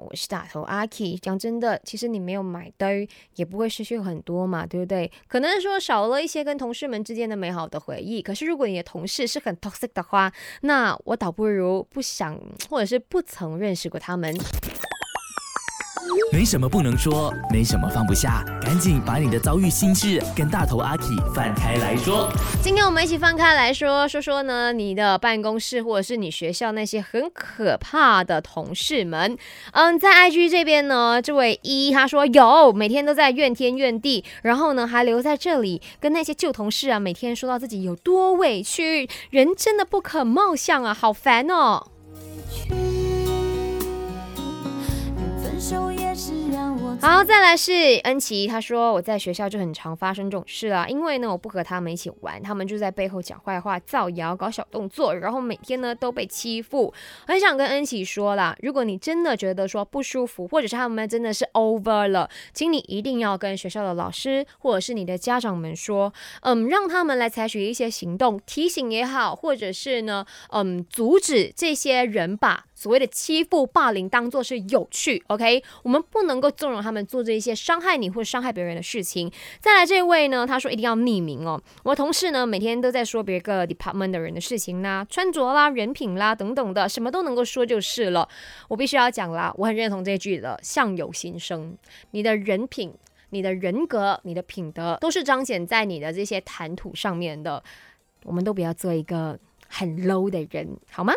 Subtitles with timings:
[0.00, 1.16] 我是大头阿 K。
[1.18, 5.10] 讲真的，其实你没有买堆，也不会失去很多嘛，对不对？
[5.28, 8.22] 可能说少了一些跟同事们之间的美好的回忆。
[8.22, 10.32] 可是如果你的同事是很 toxic 的话，
[10.62, 12.38] 那我倒不如不想，
[12.70, 14.34] 或者是不曾认识过他们。
[16.32, 22.30] 没什么不能说，没什么放不下，赶紧把你的遭遇心事跟大头阿 K 放开来说。
[22.62, 29.36] 今天我们一起放开来说说说呢，你的办公室或者是你学校那些很可怕的同事们。
[29.72, 41.88] 嗯，在 IG 这边呢，这位一他说有，每天都在怨天怨地，然后呢还留在这里跟那些旧同事啊，每天说到自己有多委屈，人真的不可貌相啊，好烦哦。
[47.00, 47.72] 好，再来是
[48.04, 56.94] 恩琪，他说我在学校就很常发生这种事啊，因为呢我不和他们一起玩，他们就在背后讲坏话、造谣、搞小动作，然后每天呢都被欺负。
[57.26, 75.22] 很想跟恩琪说啦，如果你真的觉得说不舒服，或者是他们真的是 over 了，请你一定要跟学校的老师或者是你的家长们说，嗯，让他们来采取一些行动，提醒也好，或者是呢，嗯，阻止这些人吧所谓的欺负、霸凌当做是有趣。
[75.28, 79.30] OK，我们不能够纵容他们做这一些伤害你或伤害别人的事情。
[79.60, 81.62] 再来这位呢，他说一定要匿名哦。
[81.84, 88.28] 我同事呢每天都在说别个 department 的人的事情啦、穿着啦、人品啦等等的，什么都能够说就是了。
[88.66, 91.78] 我必须要讲啦，我很认同这句的，相由心生。
[92.10, 92.92] 你的人品、
[93.30, 97.62] 你的人格、你的品德，都是彰显在你的这些谈吐上面的。
[98.24, 99.38] 我们都不要做一个
[99.68, 101.12] 很 low 的人，好吗？